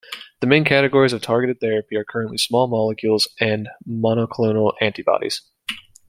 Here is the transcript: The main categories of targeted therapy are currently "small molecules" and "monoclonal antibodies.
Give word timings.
The 0.39 0.47
main 0.47 0.65
categories 0.65 1.13
of 1.13 1.21
targeted 1.21 1.59
therapy 1.59 1.95
are 1.95 2.03
currently 2.03 2.39
"small 2.39 2.67
molecules" 2.67 3.27
and 3.39 3.69
"monoclonal 3.87 4.73
antibodies. 4.81 5.43